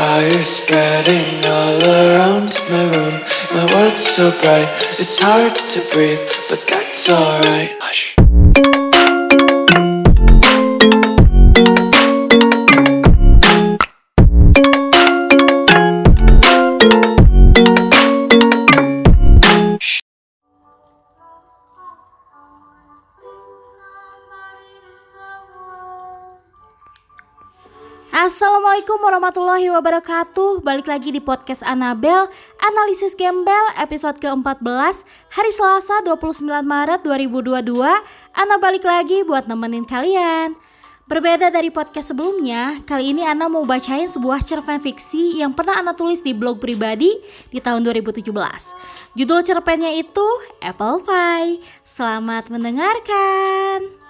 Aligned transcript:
Fire 0.00 0.42
spreading 0.44 1.44
all 1.44 1.82
around 1.82 2.58
my 2.70 2.84
room. 2.90 3.22
My 3.52 3.66
world's 3.70 4.00
so 4.00 4.30
bright, 4.40 4.66
it's 4.98 5.18
hard 5.18 5.52
to 5.68 5.80
breathe, 5.92 6.22
but 6.48 6.66
that's 6.66 7.10
alright. 7.10 7.76
Hush. 7.82 8.16
Assalamualaikum 28.20 29.00
warahmatullahi 29.00 29.72
wabarakatuh. 29.72 30.60
Balik 30.60 30.92
lagi 30.92 31.08
di 31.08 31.24
podcast 31.24 31.64
Anabel 31.64 32.28
Analisis 32.60 33.16
Gembel 33.16 33.64
episode 33.80 34.20
ke-14 34.20 35.08
Hari 35.32 35.48
Selasa 35.56 36.04
29 36.04 36.44
Maret 36.60 37.00
2022 37.00 37.80
Ana 38.36 38.60
balik 38.60 38.84
lagi 38.84 39.24
buat 39.24 39.48
nemenin 39.48 39.88
kalian. 39.88 40.52
Berbeda 41.08 41.48
dari 41.48 41.72
podcast 41.72 42.12
sebelumnya 42.12 42.84
Kali 42.84 43.16
ini 43.16 43.24
Ana 43.24 43.48
mau 43.48 43.64
bacain 43.64 44.04
sebuah 44.04 44.44
cerpen 44.44 44.84
fiksi 44.84 45.40
Yang 45.40 45.56
pernah 45.56 45.80
Ana 45.80 45.96
tulis 45.96 46.20
di 46.20 46.36
blog 46.36 46.60
pribadi 46.60 47.16
di 47.48 47.56
tahun 47.56 47.80
2017 47.88 48.20
Judul 49.16 49.40
cerpennya 49.40 49.96
itu 49.96 50.28
Apple 50.60 51.00
Pie. 51.08 51.64
Selamat 51.88 52.52
mendengarkan 52.52 54.09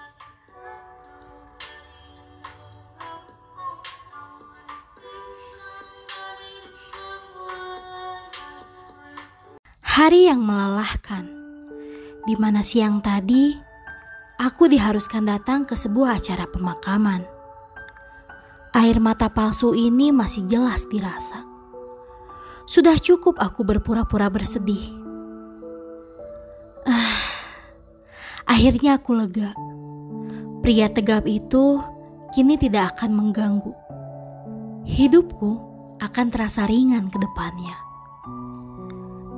Hari 9.91 10.31
yang 10.31 10.39
melelahkan, 10.39 11.27
di 12.23 12.39
mana 12.39 12.63
siang 12.63 13.03
tadi 13.03 13.51
aku 14.39 14.71
diharuskan 14.71 15.27
datang 15.27 15.67
ke 15.67 15.75
sebuah 15.75 16.15
acara 16.15 16.47
pemakaman. 16.47 17.19
Air 18.71 19.03
mata 19.03 19.27
palsu 19.27 19.75
ini 19.75 20.15
masih 20.15 20.47
jelas 20.47 20.87
dirasa. 20.87 21.43
Sudah 22.63 22.95
cukup 23.03 23.35
aku 23.35 23.67
berpura-pura 23.67 24.31
bersedih. 24.31 24.79
Ah, 26.87 27.19
akhirnya 28.47 28.95
aku 28.95 29.11
lega. 29.11 29.51
Pria 30.63 30.87
tegap 30.87 31.27
itu 31.27 31.83
kini 32.31 32.55
tidak 32.55 32.95
akan 32.95 33.11
mengganggu. 33.11 33.75
Hidupku 34.87 35.51
akan 35.99 36.25
terasa 36.31 36.63
ringan 36.63 37.11
ke 37.11 37.19
depannya. 37.19 37.90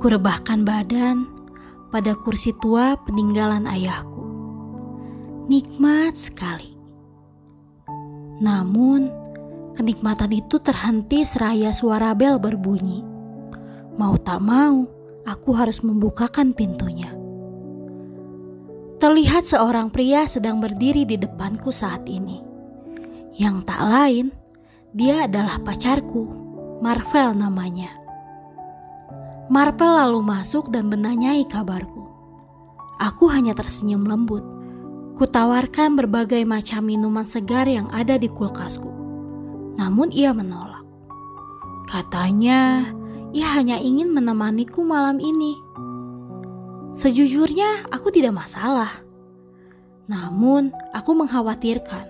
Kurebahkan 0.04 0.68
badan 0.68 1.24
pada 1.88 2.12
kursi 2.12 2.52
tua 2.60 2.92
peninggalan 3.08 3.64
ayahku. 3.64 4.20
Nikmat 5.48 6.12
sekali. 6.20 6.76
Namun, 8.36 9.08
kenikmatan 9.72 10.28
itu 10.36 10.60
terhenti 10.60 11.24
seraya 11.24 11.72
suara 11.72 12.12
bel 12.12 12.36
berbunyi. 12.36 13.00
Mau 13.96 14.20
tak 14.20 14.44
mau, 14.44 14.84
aku 15.24 15.56
harus 15.56 15.80
membukakan 15.80 16.52
pintunya. 16.52 17.08
Terlihat 19.00 19.48
seorang 19.48 19.88
pria 19.88 20.28
sedang 20.28 20.60
berdiri 20.60 21.08
di 21.08 21.16
depanku 21.16 21.72
saat 21.72 22.04
ini. 22.12 22.44
Yang 23.40 23.56
tak 23.64 23.80
lain, 23.88 24.36
dia 24.92 25.24
adalah 25.24 25.64
pacarku, 25.64 26.28
Marvel 26.84 27.40
namanya. 27.40 28.03
Marpel 29.52 29.92
lalu 29.92 30.24
masuk 30.24 30.72
dan 30.72 30.88
menanyai 30.88 31.44
kabarku. 31.44 32.08
Aku 32.96 33.28
hanya 33.28 33.52
tersenyum 33.52 34.08
lembut. 34.08 34.40
Kutawarkan 35.20 36.00
berbagai 36.00 36.42
macam 36.48 36.88
minuman 36.88 37.28
segar 37.28 37.68
yang 37.68 37.92
ada 37.92 38.16
di 38.16 38.32
kulkasku. 38.32 38.88
Namun 39.76 40.08
ia 40.16 40.32
menolak. 40.32 40.82
Katanya, 41.84 42.88
ia 43.36 43.46
hanya 43.52 43.76
ingin 43.76 44.10
menemaniku 44.10 44.80
malam 44.80 45.20
ini. 45.20 45.54
Sejujurnya, 46.96 47.92
aku 47.92 48.08
tidak 48.08 48.32
masalah. 48.32 48.90
Namun, 50.08 50.72
aku 50.96 51.12
mengkhawatirkan 51.12 52.06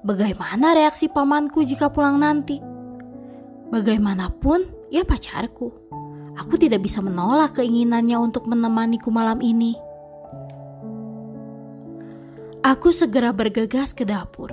bagaimana 0.00 0.72
reaksi 0.72 1.12
pamanku 1.12 1.60
jika 1.60 1.92
pulang 1.92 2.20
nanti. 2.20 2.56
Bagaimanapun, 3.68 4.88
ia 4.88 5.02
pacarku. 5.02 5.72
Aku 6.34 6.58
tidak 6.58 6.82
bisa 6.82 6.98
menolak 6.98 7.62
keinginannya 7.62 8.18
untuk 8.18 8.50
menemaniku 8.50 9.14
malam 9.14 9.38
ini. 9.38 9.78
Aku 12.64 12.90
segera 12.90 13.30
bergegas 13.30 13.94
ke 13.94 14.02
dapur, 14.02 14.50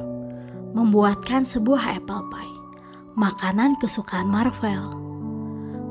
membuatkan 0.77 1.41
sebuah 1.41 1.97
apple 1.97 2.27
pie, 2.29 2.55
makanan 3.17 3.79
kesukaan 3.81 4.29
Marvel. 4.29 4.83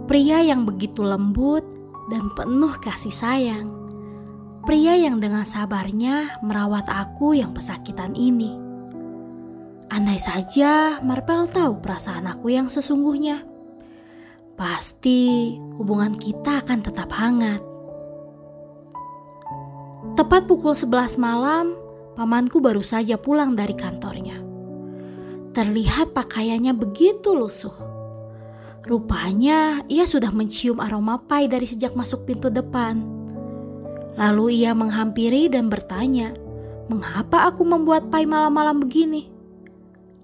Pria 0.06 0.44
yang 0.44 0.62
begitu 0.68 1.02
lembut 1.02 1.64
dan 2.12 2.30
penuh 2.38 2.76
kasih 2.78 3.14
sayang. 3.14 3.72
Pria 4.62 4.94
yang 4.94 5.18
dengan 5.18 5.48
sabarnya 5.48 6.38
merawat 6.44 6.86
aku 6.86 7.34
yang 7.34 7.50
pesakitan 7.56 8.12
ini. 8.14 8.54
Andai 9.90 10.22
saja 10.22 11.02
Marvel 11.02 11.50
tahu 11.50 11.82
perasaan 11.82 12.30
aku 12.30 12.54
yang 12.54 12.70
sesungguhnya 12.70 13.49
pasti 14.60 15.56
hubungan 15.80 16.12
kita 16.12 16.60
akan 16.60 16.84
tetap 16.84 17.08
hangat. 17.16 17.64
Tepat 20.12 20.44
pukul 20.44 20.76
11 20.76 21.16
malam, 21.16 21.72
pamanku 22.12 22.60
baru 22.60 22.84
saja 22.84 23.16
pulang 23.16 23.56
dari 23.56 23.72
kantornya. 23.72 24.36
Terlihat 25.56 26.12
pakaiannya 26.12 26.76
begitu 26.76 27.32
lusuh. 27.32 27.72
Rupanya 28.84 29.80
ia 29.88 30.04
sudah 30.04 30.28
mencium 30.28 30.76
aroma 30.76 31.16
pai 31.16 31.48
dari 31.48 31.64
sejak 31.64 31.96
masuk 31.96 32.28
pintu 32.28 32.52
depan. 32.52 33.00
Lalu 34.20 34.60
ia 34.60 34.76
menghampiri 34.76 35.48
dan 35.48 35.72
bertanya, 35.72 36.36
"Mengapa 36.92 37.48
aku 37.48 37.64
membuat 37.64 38.12
pai 38.12 38.28
malam-malam 38.28 38.84
begini?" 38.84 39.32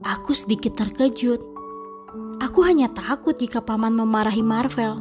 Aku 0.05 0.37
sedikit 0.37 0.77
terkejut 0.77 1.56
Aku 2.37 2.61
hanya 2.69 2.93
takut 2.93 3.33
jika 3.33 3.65
paman 3.65 3.97
memarahi 3.97 4.45
Marvel. 4.45 5.01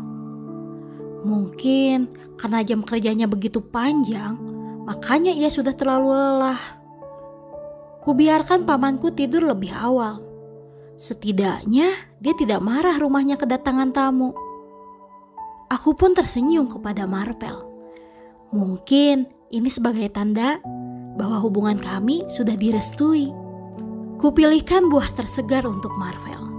Mungkin 1.28 2.07
karena 2.40 2.63
jam 2.63 2.79
kerjanya 2.79 3.28
begitu 3.28 3.59
panjang, 3.59 4.40
makanya 4.88 5.35
ia 5.35 5.51
sudah 5.51 5.75
terlalu 5.75 6.16
lelah. 6.16 6.62
Kubiarkan 8.06 8.63
pamanku 8.63 9.12
tidur 9.12 9.44
lebih 9.44 9.73
awal. 9.73 10.22
Setidaknya 10.96 11.91
dia 12.23 12.34
tidak 12.40 12.63
marah 12.63 12.96
rumahnya 12.96 13.35
kedatangan 13.35 13.91
tamu. 13.91 14.31
Aku 15.67 15.91
pun 15.97 16.16
tersenyum 16.16 16.72
kepada 16.72 17.03
Marvel. 17.03 17.67
Mungkin 18.56 19.28
ini 19.52 19.67
sebagai 19.67 20.07
tanda 20.13 20.62
bahwa 21.19 21.44
hubungan 21.44 21.75
kami 21.75 22.23
sudah 22.31 22.56
direstui. 22.56 23.34
Kupilihkan 24.16 24.88
buah 24.88 25.12
tersegar 25.12 25.67
untuk 25.67 25.91
Marvel. 26.00 26.54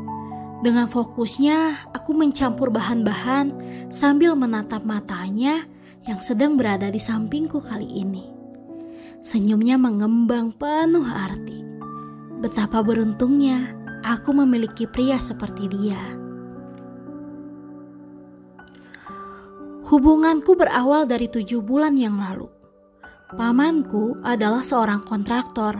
Dengan 0.56 0.89
fokusnya, 0.89 1.93
aku 1.93 2.17
mencampur 2.17 2.72
bahan-bahan 2.72 3.53
sambil 3.93 4.33
menatap 4.33 4.89
matanya 4.89 5.69
yang 6.09 6.17
sedang 6.17 6.56
berada 6.56 6.89
di 6.89 6.97
sampingku 6.97 7.61
kali 7.61 7.84
ini. 7.84 8.25
Senyumnya 9.21 9.77
mengembang 9.77 10.56
penuh 10.56 11.05
arti. 11.05 11.61
Betapa 12.41 12.81
beruntungnya 12.81 13.75
aku 14.00 14.33
memiliki 14.33 14.89
pria 14.89 15.21
seperti 15.21 15.69
dia. 15.69 16.00
Hubunganku 19.87 20.59
berawal 20.59 21.06
dari 21.06 21.31
tujuh 21.31 21.62
bulan 21.62 21.94
yang 21.94 22.19
lalu. 22.19 22.50
Pamanku 23.35 24.19
adalah 24.23 24.62
seorang 24.62 25.02
kontraktor, 25.02 25.79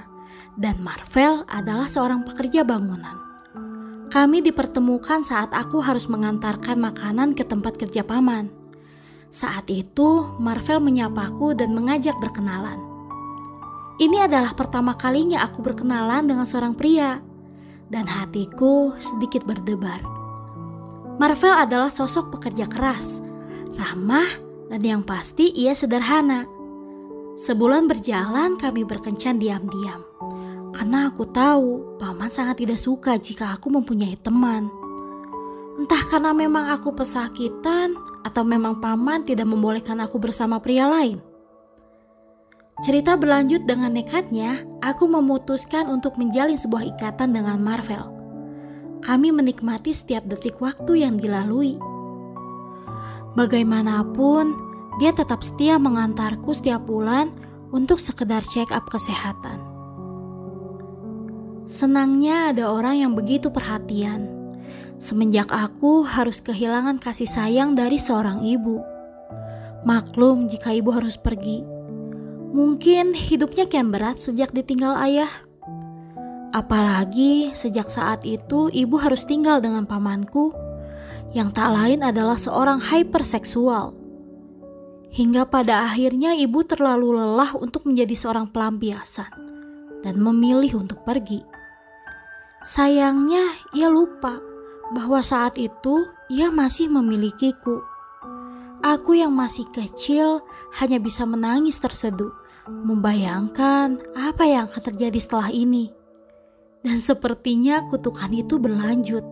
dan 0.55 0.79
Marvel 0.82 1.43
adalah 1.50 1.90
seorang 1.90 2.22
pekerja 2.22 2.62
bangunan. 2.62 3.25
Kami 4.06 4.38
dipertemukan 4.38 5.26
saat 5.26 5.50
aku 5.50 5.82
harus 5.82 6.06
mengantarkan 6.06 6.79
makanan 6.79 7.35
ke 7.35 7.43
tempat 7.43 7.75
kerja 7.75 8.06
paman. 8.06 8.55
Saat 9.35 9.67
itu, 9.69 10.23
Marvel 10.38 10.79
menyapaku 10.79 11.58
dan 11.58 11.75
mengajak 11.75 12.14
berkenalan. 12.23 12.79
Ini 13.99 14.31
adalah 14.31 14.55
pertama 14.55 14.94
kalinya 14.94 15.43
aku 15.43 15.64
berkenalan 15.64 16.29
dengan 16.29 16.47
seorang 16.47 16.79
pria, 16.79 17.19
dan 17.91 18.06
hatiku 18.06 18.94
sedikit 19.03 19.43
berdebar. 19.43 19.99
Marvel 21.19 21.56
adalah 21.56 21.91
sosok 21.91 22.38
pekerja 22.38 22.70
keras, 22.70 23.25
ramah, 23.75 24.29
dan 24.70 24.82
yang 24.87 25.03
pasti 25.03 25.50
ia 25.50 25.75
sederhana. 25.75 26.47
Sebulan 27.37 27.91
berjalan, 27.91 28.55
kami 28.61 28.87
berkencan 28.87 29.41
diam-diam 29.41 30.15
karena 30.76 31.08
aku 31.08 31.25
tahu 31.25 31.96
paman 31.96 32.28
sangat 32.28 32.61
tidak 32.61 32.76
suka 32.76 33.17
jika 33.17 33.56
aku 33.56 33.73
mempunyai 33.73 34.12
teman. 34.20 34.69
Entah 35.81 36.05
karena 36.12 36.37
memang 36.37 36.69
aku 36.69 36.93
pesakitan 36.93 37.96
atau 38.20 38.44
memang 38.44 38.76
paman 38.76 39.25
tidak 39.25 39.49
membolehkan 39.49 39.96
aku 40.05 40.20
bersama 40.20 40.61
pria 40.61 40.84
lain. 40.84 41.17
Cerita 42.84 43.17
berlanjut 43.17 43.64
dengan 43.64 43.88
nekatnya, 43.88 44.61
aku 44.84 45.08
memutuskan 45.08 45.88
untuk 45.88 46.20
menjalin 46.20 46.61
sebuah 46.61 46.84
ikatan 46.93 47.32
dengan 47.32 47.56
Marvel. 47.56 48.12
Kami 49.00 49.32
menikmati 49.32 49.96
setiap 49.96 50.29
detik 50.29 50.61
waktu 50.61 51.08
yang 51.08 51.17
dilalui. 51.17 51.81
Bagaimanapun, 53.32 54.52
dia 55.00 55.12
tetap 55.17 55.40
setia 55.40 55.81
mengantarku 55.81 56.52
setiap 56.52 56.84
bulan 56.84 57.32
untuk 57.72 57.96
sekedar 57.96 58.44
check 58.44 58.69
up 58.72 58.84
kesehatan. 58.93 59.75
Senangnya 61.66 62.54
ada 62.54 62.70
orang 62.70 63.02
yang 63.02 63.12
begitu 63.18 63.50
perhatian. 63.50 64.30
Semenjak 65.02 65.50
aku 65.50 66.06
harus 66.06 66.40
kehilangan 66.40 67.02
kasih 67.02 67.28
sayang 67.28 67.74
dari 67.74 67.98
seorang 67.98 68.46
ibu. 68.46 68.80
Maklum 69.82 70.46
jika 70.46 70.72
ibu 70.72 70.94
harus 70.94 71.18
pergi 71.18 71.76
Mungkin 72.56 73.12
hidupnya 73.12 73.68
kian 73.68 73.92
berat 73.92 74.16
sejak 74.16 74.48
ditinggal 74.48 74.96
ayah. 75.04 75.28
Apalagi 76.56 77.52
sejak 77.52 77.92
saat 77.92 78.24
itu 78.24 78.72
ibu 78.72 78.96
harus 78.96 79.28
tinggal 79.28 79.60
dengan 79.60 79.84
pamanku 79.84 80.56
yang 81.36 81.52
tak 81.52 81.69
lain 81.69 82.00
adalah 82.00 82.40
seorang 82.40 82.80
hyperseksual. 82.80 83.92
Hingga 85.12 85.52
pada 85.52 85.84
akhirnya 85.84 86.32
ibu 86.32 86.64
terlalu 86.64 87.20
lelah 87.20 87.52
untuk 87.60 87.84
menjadi 87.84 88.16
seorang 88.16 88.48
pelampiasan 88.48 89.28
dan 90.00 90.16
memilih 90.16 90.80
untuk 90.80 91.04
pergi. 91.04 91.56
Sayangnya 92.66 93.54
ia 93.70 93.86
lupa 93.86 94.42
bahwa 94.90 95.22
saat 95.22 95.54
itu 95.54 96.02
ia 96.26 96.50
masih 96.50 96.90
memilikiku. 96.90 97.78
Aku 98.82 99.14
yang 99.14 99.30
masih 99.30 99.70
kecil 99.70 100.42
hanya 100.82 100.98
bisa 100.98 101.22
menangis 101.22 101.78
terseduh 101.78 102.34
membayangkan 102.66 104.02
apa 104.18 104.42
yang 104.42 104.66
akan 104.66 104.82
terjadi 104.82 105.18
setelah 105.22 105.54
ini. 105.54 105.94
Dan 106.82 106.98
sepertinya 106.98 107.86
kutukan 107.86 108.34
itu 108.34 108.58
berlanjut. 108.58 109.22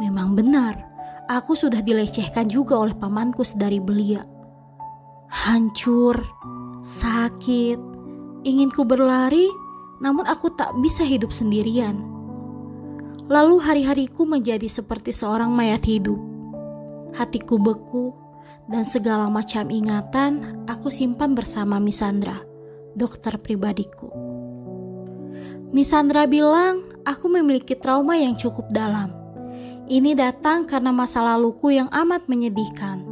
Memang 0.00 0.32
benar, 0.32 0.80
aku 1.28 1.52
sudah 1.52 1.84
dilecehkan 1.84 2.48
juga 2.48 2.80
oleh 2.80 2.96
pamanku 2.96 3.44
sedari 3.44 3.80
belia. 3.80 4.24
Hancur, 5.28 6.16
sakit, 6.80 7.80
ingin 8.48 8.72
ku 8.72 8.88
berlari, 8.88 9.48
namun 10.00 10.24
aku 10.24 10.52
tak 10.56 10.72
bisa 10.80 11.04
hidup 11.04 11.28
sendirian. 11.28 12.13
Lalu 13.28 13.56
hari-hariku 13.60 14.28
menjadi 14.28 14.68
seperti 14.68 15.12
seorang 15.12 15.48
mayat 15.48 15.84
hidup. 15.88 16.20
Hatiku 17.16 17.56
beku, 17.56 18.12
dan 18.68 18.84
segala 18.84 19.28
macam 19.28 19.68
ingatan 19.68 20.64
aku 20.68 20.88
simpan 20.88 21.36
bersama 21.36 21.76
Misandra 21.76 22.54
dokter 22.94 23.36
pribadiku. 23.42 24.08
Misandra 25.74 26.30
bilang, 26.30 26.86
aku 27.02 27.26
memiliki 27.26 27.74
trauma 27.74 28.14
yang 28.14 28.38
cukup 28.38 28.70
dalam. 28.70 29.10
Ini 29.90 30.14
datang 30.16 30.64
karena 30.64 30.94
masa 30.94 31.20
laluku 31.20 31.74
yang 31.74 31.90
amat 31.90 32.30
menyedihkan. 32.30 33.02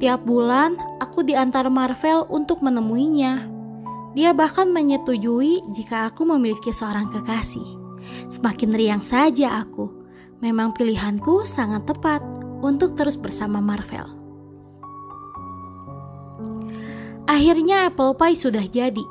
Tiap 0.00 0.26
bulan, 0.26 0.74
aku 0.98 1.22
diantar 1.22 1.68
Marvel 1.70 2.26
untuk 2.32 2.64
menemuinya. 2.64 3.46
Dia 4.16 4.34
bahkan 4.34 4.72
menyetujui 4.72 5.62
jika 5.70 6.10
aku 6.10 6.26
memiliki 6.26 6.74
seorang 6.74 7.06
kekasih. 7.12 7.81
Semakin 8.32 8.72
riang 8.72 9.04
saja 9.04 9.60
aku. 9.60 9.92
Memang 10.40 10.72
pilihanku 10.72 11.44
sangat 11.44 11.84
tepat 11.84 12.24
untuk 12.64 12.96
terus 12.96 13.20
bersama 13.20 13.60
Marvel. 13.60 14.08
Akhirnya 17.28 17.92
apple 17.92 18.16
pie 18.16 18.32
sudah 18.32 18.64
jadi. 18.64 19.04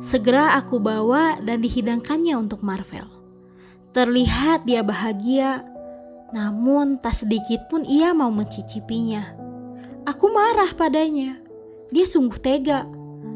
Segera 0.00 0.56
aku 0.56 0.80
bawa 0.80 1.36
dan 1.44 1.60
dihidangkannya 1.60 2.32
untuk 2.32 2.64
Marvel. 2.64 3.04
Terlihat 3.92 4.64
dia 4.64 4.80
bahagia, 4.80 5.60
namun 6.32 6.96
tak 6.96 7.12
sedikit 7.12 7.68
pun 7.68 7.84
ia 7.84 8.16
mau 8.16 8.32
mencicipinya. 8.32 9.36
Aku 10.08 10.32
marah 10.32 10.72
padanya. 10.72 11.36
Dia 11.92 12.08
sungguh 12.08 12.40
tega, 12.40 12.88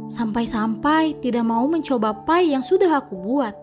sampai-sampai 0.08 1.20
tidak 1.20 1.44
mau 1.44 1.68
mencoba 1.68 2.24
pie 2.24 2.56
yang 2.56 2.64
sudah 2.64 2.98
aku 3.04 3.14
buat. 3.20 3.54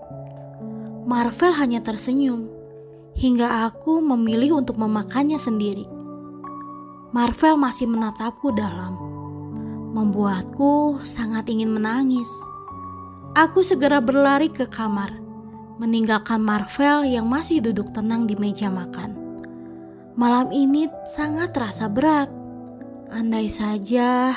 Marvel 1.07 1.55
hanya 1.55 1.79
tersenyum, 1.79 2.51
hingga 3.15 3.63
aku 3.71 4.03
memilih 4.03 4.59
untuk 4.59 4.75
memakannya 4.75 5.39
sendiri. 5.39 5.87
Marvel 7.15 7.55
masih 7.55 7.87
menatapku 7.87 8.51
dalam 8.51 8.99
membuatku 9.95 10.99
sangat 11.07 11.47
ingin 11.47 11.71
menangis. 11.71 12.27
Aku 13.39 13.63
segera 13.63 14.03
berlari 14.03 14.51
ke 14.51 14.67
kamar, 14.67 15.15
meninggalkan 15.79 16.43
Marvel 16.43 17.07
yang 17.07 17.23
masih 17.25 17.63
duduk 17.63 17.87
tenang 17.95 18.27
di 18.27 18.35
meja 18.35 18.67
makan. 18.67 19.15
Malam 20.19 20.51
ini 20.51 20.91
sangat 21.07 21.55
terasa 21.55 21.87
berat. 21.87 22.27
Andai 23.07 23.47
saja 23.47 24.35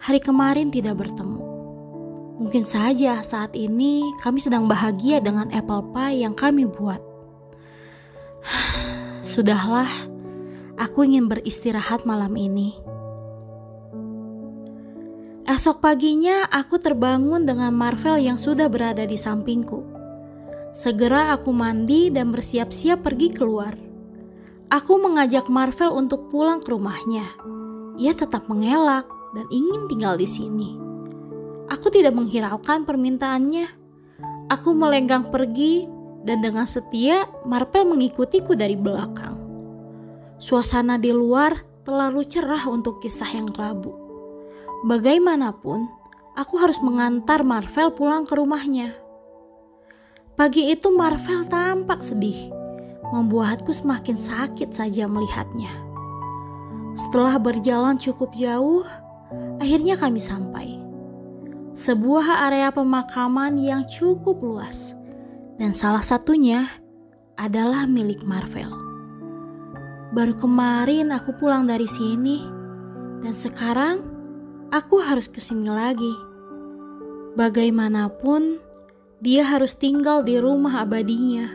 hari 0.00 0.24
kemarin 0.24 0.72
tidak 0.72 1.04
bertemu. 1.04 1.51
Mungkin 2.40 2.64
saja 2.64 3.20
saat 3.20 3.52
ini 3.52 4.14
kami 4.24 4.40
sedang 4.40 4.64
bahagia 4.64 5.20
dengan 5.20 5.52
apple 5.52 5.92
pie 5.92 6.24
yang 6.24 6.32
kami 6.32 6.64
buat. 6.64 7.00
Sudahlah, 9.20 9.88
aku 10.80 11.04
ingin 11.04 11.28
beristirahat 11.28 12.08
malam 12.08 12.32
ini. 12.36 12.92
Esok 15.42 15.84
paginya 15.84 16.48
aku 16.48 16.80
terbangun 16.80 17.44
dengan 17.44 17.74
Marvel 17.76 18.16
yang 18.16 18.40
sudah 18.40 18.72
berada 18.72 19.04
di 19.04 19.20
sampingku. 19.20 19.84
Segera 20.72 21.36
aku 21.36 21.52
mandi 21.52 22.08
dan 22.08 22.32
bersiap-siap 22.32 23.04
pergi 23.04 23.28
keluar. 23.28 23.76
Aku 24.72 24.96
mengajak 24.96 25.52
Marvel 25.52 25.92
untuk 25.92 26.32
pulang 26.32 26.64
ke 26.64 26.72
rumahnya. 26.72 27.28
Ia 28.00 28.16
tetap 28.16 28.48
mengelak 28.48 29.04
dan 29.36 29.44
ingin 29.52 29.84
tinggal 29.92 30.16
di 30.16 30.24
sini. 30.24 30.81
Aku 31.72 31.88
tidak 31.88 32.12
menghiraukan 32.12 32.84
permintaannya. 32.84 33.64
Aku 34.52 34.76
melenggang 34.76 35.32
pergi 35.32 35.88
dan 36.20 36.44
dengan 36.44 36.68
setia 36.68 37.24
Marvel 37.48 37.96
mengikutiku 37.96 38.52
dari 38.52 38.76
belakang. 38.76 39.40
Suasana 40.36 41.00
di 41.00 41.16
luar 41.16 41.56
terlalu 41.80 42.28
cerah 42.28 42.68
untuk 42.68 43.00
kisah 43.00 43.32
yang 43.32 43.48
kelabu. 43.48 43.96
Bagaimanapun, 44.84 45.88
aku 46.36 46.60
harus 46.60 46.84
mengantar 46.84 47.40
Marvel 47.40 47.94
pulang 47.96 48.28
ke 48.28 48.36
rumahnya. 48.36 48.92
Pagi 50.36 50.74
itu 50.74 50.92
Marvel 50.92 51.48
tampak 51.48 52.04
sedih, 52.04 52.52
membuatku 53.16 53.72
semakin 53.72 54.18
sakit 54.18 54.74
saja 54.74 55.08
melihatnya. 55.08 55.72
Setelah 56.92 57.40
berjalan 57.40 57.96
cukup 57.96 58.36
jauh, 58.36 58.84
akhirnya 59.56 59.96
kami 59.96 60.20
sampai. 60.20 60.81
Sebuah 61.72 62.52
area 62.52 62.68
pemakaman 62.68 63.56
yang 63.56 63.88
cukup 63.88 64.44
luas, 64.44 64.92
dan 65.56 65.72
salah 65.72 66.04
satunya 66.04 66.68
adalah 67.40 67.88
milik 67.88 68.20
Marvel. 68.28 68.68
Baru 70.12 70.36
kemarin 70.36 71.16
aku 71.16 71.32
pulang 71.32 71.64
dari 71.64 71.88
sini, 71.88 72.44
dan 73.24 73.32
sekarang 73.32 74.04
aku 74.68 75.00
harus 75.00 75.32
ke 75.32 75.40
sini 75.40 75.72
lagi. 75.72 76.12
Bagaimanapun, 77.40 78.60
dia 79.24 79.40
harus 79.40 79.72
tinggal 79.72 80.20
di 80.20 80.36
rumah 80.36 80.84
abadinya. 80.84 81.48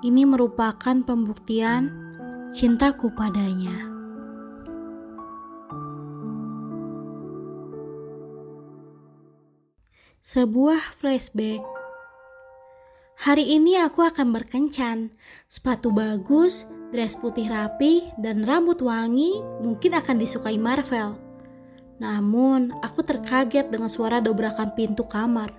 Ini 0.00 0.24
merupakan 0.24 1.04
pembuktian 1.04 1.92
cintaku 2.48 3.12
padanya. 3.12 3.91
Sebuah 10.22 10.78
flashback. 11.02 11.66
Hari 13.26 13.58
ini 13.58 13.74
aku 13.82 14.06
akan 14.06 14.30
berkencan. 14.30 15.10
Sepatu 15.50 15.90
bagus, 15.90 16.70
dress 16.94 17.18
putih 17.18 17.50
rapi, 17.50 18.06
dan 18.22 18.38
rambut 18.46 18.78
wangi 18.86 19.42
mungkin 19.66 19.98
akan 19.98 20.22
disukai 20.22 20.62
Marvel. 20.62 21.18
Namun, 21.98 22.70
aku 22.86 23.02
terkaget 23.02 23.74
dengan 23.74 23.90
suara 23.90 24.22
dobrakan 24.22 24.78
pintu 24.78 25.10
kamar. 25.10 25.50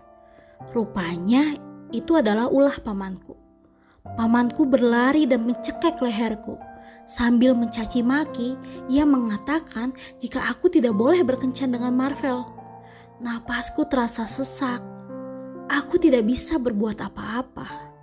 Rupanya 0.71 1.59
itu 1.91 2.15
adalah 2.15 2.47
ulah 2.47 2.79
pamanku. 2.79 3.35
Pamanku 4.15 4.63
berlari 4.63 5.27
dan 5.27 5.43
mencekek 5.43 5.99
leherku. 5.99 6.55
Sambil 7.03 7.51
mencaci 7.51 7.99
maki, 7.99 8.55
ia 8.87 9.03
mengatakan 9.03 9.91
jika 10.23 10.39
aku 10.47 10.71
tidak 10.71 10.95
boleh 10.95 11.19
berkencan 11.19 11.67
dengan 11.67 11.91
Marvel. 11.99 12.52
Napasku 13.21 13.85
terasa 13.85 14.25
sesak. 14.25 14.81
Aku 15.69 16.01
tidak 16.01 16.25
bisa 16.25 16.57
berbuat 16.57 16.97
apa-apa. 16.97 17.93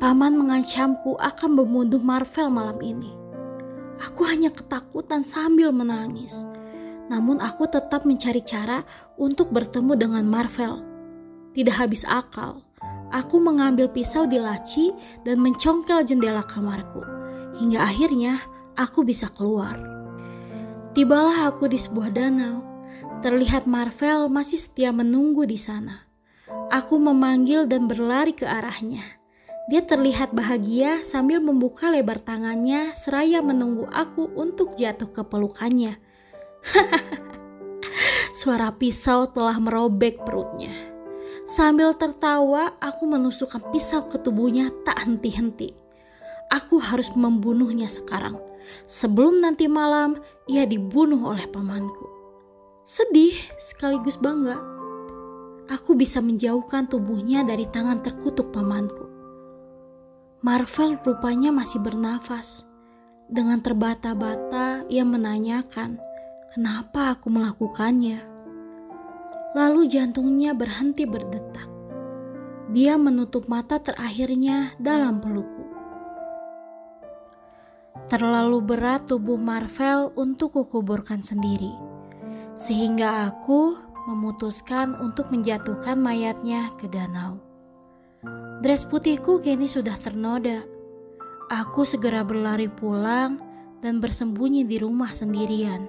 Paman 0.00 0.40
mengancamku 0.40 1.20
akan 1.20 1.50
membunuh 1.52 2.00
Marvel 2.00 2.48
malam 2.48 2.80
ini. 2.80 3.12
Aku 4.00 4.24
hanya 4.24 4.48
ketakutan 4.48 5.20
sambil 5.20 5.68
menangis. 5.68 6.48
Namun 7.12 7.44
aku 7.44 7.68
tetap 7.68 8.08
mencari 8.08 8.40
cara 8.40 8.88
untuk 9.20 9.52
bertemu 9.52 9.92
dengan 10.00 10.24
Marvel. 10.24 10.80
Tidak 11.52 11.76
habis 11.76 12.08
akal, 12.08 12.64
aku 13.12 13.36
mengambil 13.36 13.92
pisau 13.92 14.24
di 14.24 14.40
laci 14.40 14.96
dan 15.28 15.44
mencongkel 15.44 16.08
jendela 16.08 16.40
kamarku. 16.40 17.04
Hingga 17.60 17.84
akhirnya 17.84 18.40
aku 18.80 19.04
bisa 19.04 19.28
keluar. 19.28 19.76
Tibalah 20.96 21.52
aku 21.52 21.68
di 21.68 21.76
sebuah 21.76 22.16
danau. 22.16 22.77
Terlihat 23.18 23.66
Marvel 23.66 24.30
masih 24.30 24.62
setia 24.62 24.94
menunggu 24.94 25.42
di 25.44 25.58
sana. 25.58 26.06
Aku 26.68 27.00
memanggil 27.00 27.66
dan 27.66 27.88
berlari 27.88 28.36
ke 28.36 28.44
arahnya. 28.44 29.02
Dia 29.68 29.84
terlihat 29.84 30.32
bahagia 30.32 31.04
sambil 31.04 31.44
membuka 31.44 31.92
lebar 31.92 32.16
tangannya 32.24 32.96
seraya 32.96 33.44
menunggu 33.44 33.84
aku 33.92 34.32
untuk 34.32 34.72
jatuh 34.72 35.12
ke 35.12 35.20
pelukannya. 35.28 36.00
Suara 38.38 38.72
pisau 38.72 39.28
telah 39.28 39.60
merobek 39.60 40.24
perutnya. 40.24 40.72
Sambil 41.44 41.96
tertawa, 41.96 42.76
aku 42.80 43.08
menusukkan 43.08 43.72
pisau 43.72 44.04
ke 44.08 44.20
tubuhnya 44.20 44.68
tak 44.84 45.04
henti-henti. 45.04 45.72
Aku 46.48 46.80
harus 46.80 47.12
membunuhnya 47.12 47.88
sekarang. 47.88 48.40
Sebelum 48.88 49.40
nanti 49.40 49.68
malam, 49.68 50.16
ia 50.48 50.64
dibunuh 50.64 51.28
oleh 51.28 51.44
pamanku. 51.48 52.17
Sedih 52.88 53.36
sekaligus 53.60 54.16
bangga. 54.16 54.56
Aku 55.68 55.92
bisa 55.92 56.24
menjauhkan 56.24 56.88
tubuhnya 56.88 57.44
dari 57.44 57.68
tangan 57.68 58.00
terkutuk 58.00 58.48
pamanku. 58.48 59.04
Marvel 60.40 60.96
rupanya 60.96 61.52
masih 61.52 61.84
bernafas. 61.84 62.64
Dengan 63.28 63.60
terbata-bata, 63.60 64.88
ia 64.88 65.04
menanyakan, 65.04 66.00
kenapa 66.56 67.12
aku 67.12 67.28
melakukannya. 67.28 68.24
Lalu 69.52 69.84
jantungnya 69.84 70.56
berhenti 70.56 71.04
berdetak. 71.04 71.68
Dia 72.72 72.96
menutup 72.96 73.52
mata 73.52 73.76
terakhirnya 73.84 74.72
dalam 74.80 75.20
pelukku. 75.20 75.68
Terlalu 78.08 78.64
berat 78.64 79.04
tubuh 79.04 79.36
Marvel 79.36 80.08
untuk 80.16 80.56
kukuburkan 80.56 81.20
sendiri, 81.20 81.87
sehingga 82.58 83.30
aku 83.30 83.78
memutuskan 84.10 84.98
untuk 84.98 85.30
menjatuhkan 85.30 85.94
mayatnya 85.94 86.74
ke 86.74 86.90
danau. 86.90 87.38
Dress 88.58 88.82
putihku 88.82 89.38
kini 89.38 89.70
sudah 89.70 89.94
ternoda. 89.94 90.66
Aku 91.46 91.86
segera 91.86 92.26
berlari 92.26 92.66
pulang 92.66 93.38
dan 93.78 94.02
bersembunyi 94.02 94.66
di 94.66 94.76
rumah 94.82 95.14
sendirian. 95.14 95.86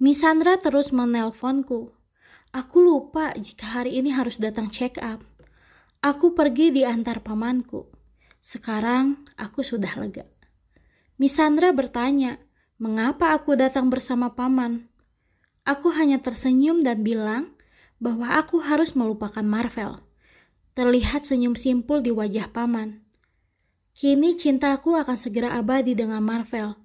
Misandra 0.00 0.56
terus 0.56 0.88
menelponku. 0.90 1.92
Aku 2.56 2.78
lupa 2.80 3.36
jika 3.36 3.82
hari 3.82 4.00
ini 4.00 4.08
harus 4.16 4.40
datang 4.40 4.72
check 4.72 4.96
up. 5.04 5.20
Aku 6.00 6.32
pergi 6.32 6.72
di 6.72 6.82
antar 6.82 7.20
pamanku. 7.20 7.92
Sekarang 8.40 9.20
aku 9.36 9.60
sudah 9.60 9.92
lega. 10.00 10.24
Misandra 11.20 11.70
bertanya, 11.70 12.40
mengapa 12.84 13.32
aku 13.32 13.56
datang 13.56 13.88
bersama 13.88 14.36
paman? 14.36 14.92
Aku 15.64 15.88
hanya 15.96 16.20
tersenyum 16.20 16.84
dan 16.84 17.00
bilang 17.00 17.56
bahwa 17.96 18.36
aku 18.36 18.60
harus 18.60 18.92
melupakan 18.92 19.40
Marvel. 19.40 20.04
Terlihat 20.76 21.24
senyum 21.24 21.56
simpul 21.56 22.04
di 22.04 22.12
wajah 22.12 22.52
paman. 22.52 23.00
Kini 23.96 24.36
cintaku 24.36 25.00
akan 25.00 25.16
segera 25.16 25.56
abadi 25.56 25.96
dengan 25.96 26.20
Marvel 26.20 26.76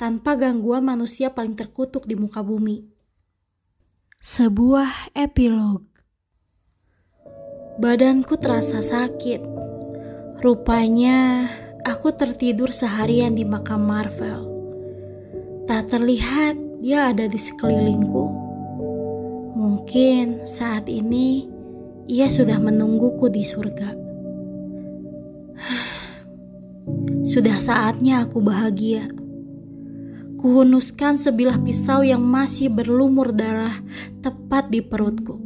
tanpa 0.00 0.32
gangguan 0.40 0.80
manusia 0.80 1.28
paling 1.28 1.52
terkutuk 1.52 2.08
di 2.08 2.16
muka 2.16 2.40
bumi. 2.40 2.88
Sebuah 4.24 5.12
epilog. 5.12 5.84
Badanku 7.76 8.40
terasa 8.40 8.80
sakit. 8.80 9.44
Rupanya 10.40 11.50
aku 11.84 12.14
tertidur 12.16 12.72
seharian 12.72 13.36
di 13.36 13.44
makam 13.44 13.84
Marvel. 13.84 14.53
Tak 15.64 15.96
terlihat 15.96 16.60
dia 16.84 17.08
ada 17.08 17.24
di 17.24 17.40
sekelilingku. 17.40 18.24
Mungkin 19.56 20.44
saat 20.44 20.92
ini 20.92 21.48
ia 22.04 22.28
sudah 22.28 22.60
menungguku 22.60 23.32
di 23.32 23.40
surga. 23.48 23.88
Sudah 27.24 27.56
saatnya 27.56 28.28
aku 28.28 28.44
bahagia. 28.44 29.08
Kuhunuskan 30.36 31.16
sebilah 31.16 31.56
pisau 31.64 32.04
yang 32.04 32.20
masih 32.20 32.68
berlumur 32.68 33.32
darah 33.32 33.72
tepat 34.20 34.68
di 34.68 34.84
perutku. 34.84 35.40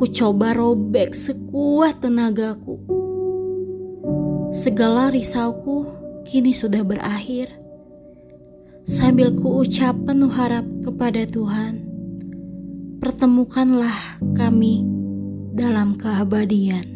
Ku 0.00 0.04
coba 0.08 0.56
robek 0.56 1.12
sekuat 1.12 2.00
tenagaku. 2.00 2.80
Segala 4.56 5.12
risauku 5.12 5.84
kini 6.24 6.56
sudah 6.56 6.80
berakhir. 6.80 7.65
Sambil 8.86 9.34
ku 9.34 9.66
ucap 9.66 9.98
penuh 10.06 10.30
harap 10.30 10.62
kepada 10.78 11.26
Tuhan, 11.26 11.82
pertemukanlah 13.02 14.22
kami 14.38 14.86
dalam 15.58 15.98
keabadian. 15.98 16.95